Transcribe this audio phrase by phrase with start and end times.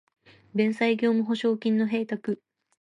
[0.55, 2.41] 弁済業務保証金の供託